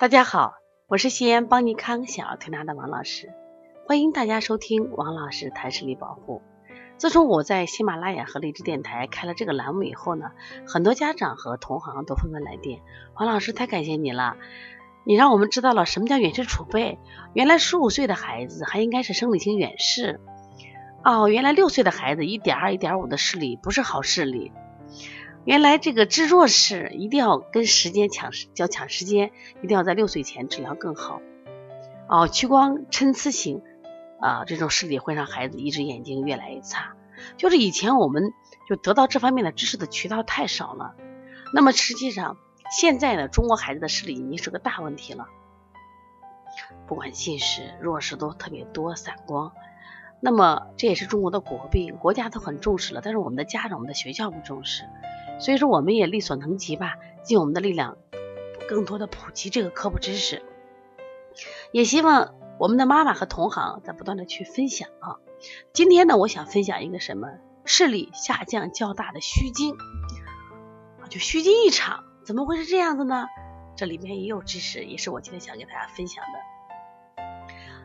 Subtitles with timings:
[0.00, 0.54] 大家好，
[0.86, 3.34] 我是西安邦尼康小儿推拿的王老师，
[3.86, 6.40] 欢迎大家收听王老师谈视力保护。
[6.96, 10.30] 自从我在喜马拉雅和荔枝电台开了这个栏目以后呢，
[10.66, 12.80] 很多家长和同行都纷纷来电，
[13.14, 14.38] 王老师太感谢你了，
[15.04, 16.98] 你让我们知道了什么叫远视储备，
[17.34, 20.18] 原来十五岁的孩子还应该是生理性远视，
[21.04, 24.50] 哦，原来六岁的孩子一点二、一点五的视力不是好视力。
[25.50, 29.32] 原来这个治弱视一定要跟时间抢时，叫抢时间，
[29.64, 31.20] 一定要在六岁前治疗更好。
[32.08, 33.60] 哦，屈光参差型
[34.20, 36.94] 啊，这种视力会让孩子一只眼睛越来越差。
[37.36, 38.32] 就是以前我们
[38.68, 40.94] 就得到这方面的知识的渠道太少了。
[41.52, 42.36] 那么实际上
[42.70, 45.26] 现在呢，中国孩子的视力已经是个大问题了，
[46.86, 49.50] 不管近视、弱视都特别多，散光。
[50.20, 54.84] 那么这也是中国的国病，国家都很重视了，但是我们的家长、我们的学校不重视。
[55.40, 57.96] 所以说，我们也力所能及吧，尽我们的力量，
[58.68, 60.42] 更多的普及这个科普知识。
[61.72, 65.16] 也希望我们的妈妈和同行在不断的去分享啊。
[65.72, 67.28] 今天呢，我想分享一个什么
[67.64, 69.74] 视力下降较大的虚惊，
[71.08, 73.26] 就虚惊一场，怎么会是这样子呢？
[73.76, 77.24] 这里面也有知识，也是我今天想给大家分享的。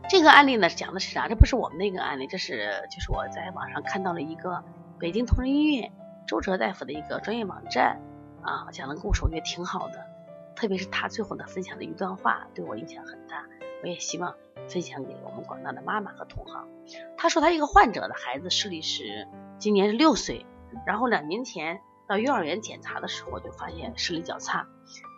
[0.10, 1.30] 这个案例呢，讲的是啥？
[1.30, 4.64] 这不是我们那个案例，这是就是我在网上看到了一个
[5.00, 5.94] 北京同仁医院。
[6.28, 8.02] 周哲大夫的一个专业网站
[8.42, 10.06] 啊，讲的故事我觉得挺好的，
[10.56, 13.46] 特别是他最后的分享的一段话对我影响很大，
[13.84, 14.34] 我也希望
[14.68, 16.68] 分享给我们广大的妈妈和同行。
[17.16, 19.28] 他说他一个患者的孩子视力是
[19.60, 20.46] 今年是六岁，
[20.86, 24.68] 然后两年前到幼儿园检查的时候就发现视力较差，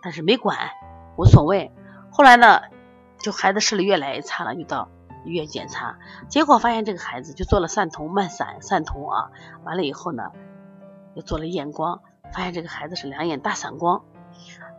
[0.03, 0.57] 但是没管
[1.17, 1.71] 无所谓。
[2.11, 2.61] 后来呢，
[3.19, 4.89] 就孩子视力越来越差了，就到
[5.23, 9.31] 医院检查，结果发现这个孩子就做了散瞳慢散散瞳啊，
[9.63, 10.31] 完了以后呢。
[11.17, 14.05] 又做了验光，发现这个孩子是两眼大散光，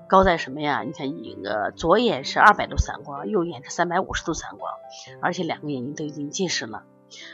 [0.08, 0.84] 高在什么呀？
[0.84, 4.72] 你看一个左眼是二百度散光，右眼是三百五十度散光，
[5.20, 6.84] 而且两个眼睛都已经近视了。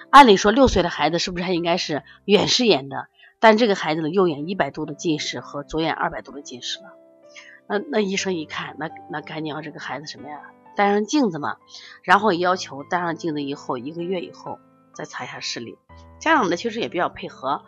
[0.08, 3.08] 按理说六岁的孩子是不是还应该是远视眼的？
[3.40, 6.94] 但这个孩子的右眼一百度的近视和左眼二百度的近视了。
[7.68, 10.40] 那那医生一看，那那赶紧让这个孩子什么呀？
[10.76, 11.58] 戴上镜子嘛，
[12.02, 14.58] 然后要求戴上镜子以后一个月以后
[14.94, 15.76] 再查一下视力。
[16.20, 17.62] 家长呢其实也比较配合。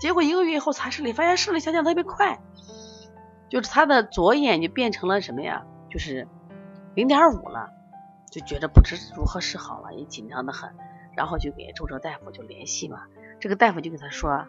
[0.00, 2.40] 结果一个月以后查视力，发现视力下降特别快，
[3.48, 5.64] 就是他的左眼就变成了什么呀？
[5.90, 6.26] 就是
[6.94, 7.70] 零点五了，
[8.30, 10.70] 就觉得不知如何是好了，也紧张的很，
[11.16, 13.02] 然后就给周哲大夫就联系嘛。
[13.40, 14.46] 这个大夫就跟他说，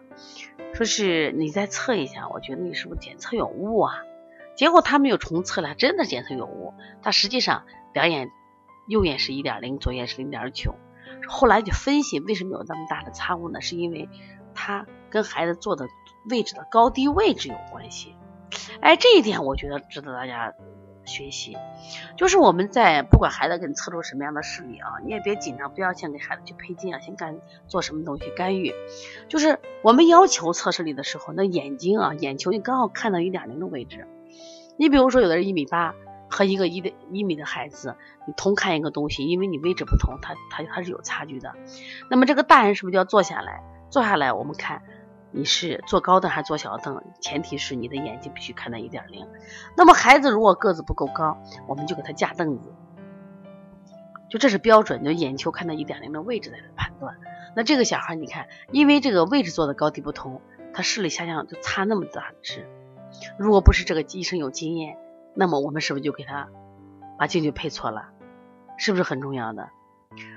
[0.72, 3.94] 说是你再测一下，我觉得你是不是检测有误啊？
[4.56, 6.72] 结果他没有重测了，真的检测有误，
[7.02, 8.30] 他实际上两眼
[8.88, 10.76] 右眼是一点零，左眼是零点九。
[11.28, 13.60] 后来就分析为什么有那么大的差误呢？
[13.60, 14.08] 是因为
[14.54, 14.86] 他。
[15.10, 15.86] 跟孩子坐的
[16.28, 18.16] 位置的高低位置有关系，
[18.80, 20.52] 哎，这一点我觉得值得大家
[21.04, 21.56] 学习。
[22.16, 27.38] 就是我们在不管孩子给你测出什么样的视力啊，你也别紧张，不要先给孩子去配镜啊，先干
[27.68, 28.74] 做什么东西干预。
[29.28, 34.08] 就是我们要求测视力的时候，那眼睛啊，眼球你刚好看到一点零的位置。
[34.76, 35.94] 你比如说，有的人一米八
[36.28, 37.94] 和一个一的一米的孩子，
[38.26, 41.54] 你同看一个东西，因为你位置不同，他他他是有差距的。
[42.10, 43.62] 那么这个大人是不是就要坐下来？
[43.94, 44.82] 坐下来，我们看。
[45.30, 47.00] 你是坐高凳还是坐小凳？
[47.20, 49.24] 前提是你的眼睛必须看到一点零。
[49.76, 52.74] 那么孩子如果个子不够高，我们就给他架凳子，
[54.28, 57.14] 就这是标准，就眼球看到一点零的位置在这判断。
[57.54, 62.68] 那这个小孩你看，因为这个位置做的高低不同，他视力下降就差那么大值。
[63.38, 64.98] 如果不是这个医生有经验，
[65.34, 66.48] 那么我们是不是就给他
[67.16, 68.08] 把镜就配错了？
[68.76, 69.68] 是不是很重要的？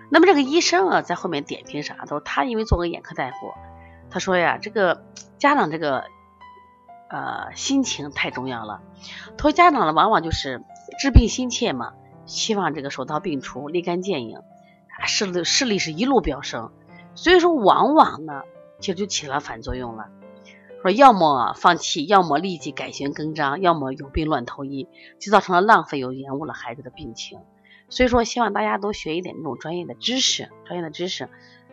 [0.10, 1.96] 那么这个医生啊，在后面点评啥？
[1.96, 3.36] 他说他因为做个眼科大夫。
[4.10, 5.04] 他说呀，这个
[5.38, 6.06] 家长这个
[7.10, 8.82] 呃心情太重要了。
[9.38, 10.64] 他说家长呢，往往就是
[11.00, 11.94] 治病心切嘛，
[12.26, 16.72] 希望这个手到病除、立竿见影，啊视力视力是一路飙升。
[17.16, 18.44] 所以说，往往呢，
[18.80, 20.06] 其实就起了反作用了。
[20.84, 24.88] 说要么放弃，要么立即改弦更张，要么有病乱投医，
[25.20, 27.40] 就造成了浪费又延误了孩子的病情。
[27.90, 31.30] 所以说，希望大家都学一点这种专业的知识，专业的知识。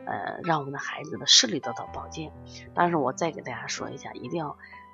[0.07, 2.31] 呃，让我们的孩子的视力得到保健。
[2.75, 4.49] 但是我再给大家说一下，一定要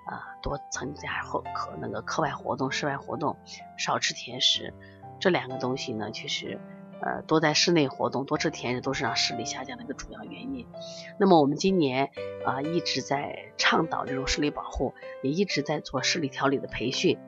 [0.06, 3.36] 啊多参加课课那个课外活动、室外活动，
[3.76, 4.72] 少吃甜食。
[5.18, 6.60] 这两个东西呢，其实
[7.02, 10.68] 呃多在室内活动、多吃甜食都是让视力下降的一个主要原因。
[11.18, 12.10] 那么我们今年
[12.46, 14.94] 啊一直在倡导这种视力保护，
[15.24, 17.18] 也一直在做视力调理的培训。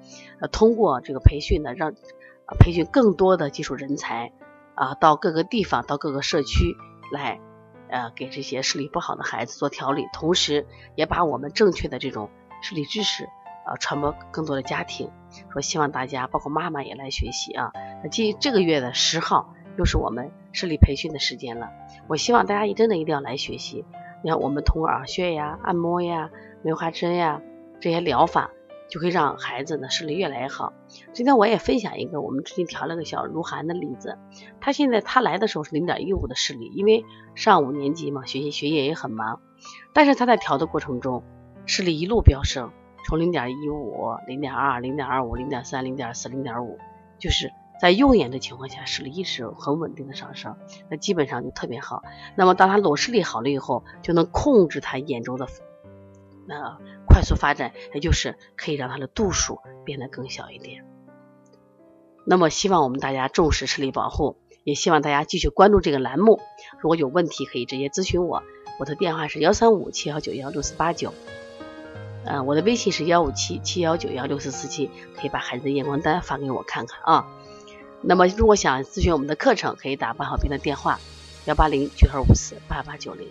[0.40, 1.96] 呃，通过这个培训呢，让
[2.58, 4.32] 培训更多的技术人才
[4.74, 6.76] 啊到各个地方、到各个社区
[7.12, 7.40] 来。
[7.88, 12.30] 呃，给这些视力不好的孩子做调理，同时也把我们正确的这种
[12.62, 13.24] 视力知识
[13.66, 15.10] 啊传播更多的家庭，
[15.52, 17.70] 说希望大家包括妈妈也来学习啊。
[18.02, 21.68] 那这这个月的十号又是我们视力培训的时间了，
[22.08, 23.84] 我希望大家真的一定要来学习。
[24.24, 26.30] 你看我们通过耳穴呀、按摩呀、
[26.62, 27.42] 梅花针呀
[27.78, 28.52] 这些疗法。
[28.92, 30.74] 就会让孩子呢视力越来越好。
[31.14, 34.18] 今天我也分享一个我们最近调了个小如涵的例子，
[34.60, 39.40] 他现在他来的时候是零点一五的视力，因为上五年级嘛，学习学业也很忙，
[39.94, 41.22] 但是他在调的过程中
[41.64, 42.70] 视力一路飙升，
[43.06, 46.78] 从零点一五、零点二、零点二五、零点三、零点四、零点五，
[47.18, 47.50] 就是
[47.80, 50.54] 在用眼的情况下视力一直很稳定的上升，
[50.90, 52.02] 那基本上就特别好。
[52.36, 55.46] 那么当他裸视力好了以后，就能控制他眼周的。
[56.44, 56.76] 那
[57.12, 60.86] 快速发展，也就是可以让它的度数变得更小一点。
[62.24, 66.40] 那么，希望我们大家重视视力保护，也希望大家继续关注这个栏目。
[66.80, 68.42] 如果有问题，可以直接咨询我，
[68.78, 71.12] 我的电话是幺三五七幺九幺六四八九，
[72.24, 77.26] 嗯，我的微信是幺五七七幺九幺六四四七，可以把孩子的验光单发给我看看啊。
[78.00, 80.98] 那么，如果想咨询我们的课程，可以打八号斌的电话
[81.44, 83.28] 幺八零九二五四八八九零。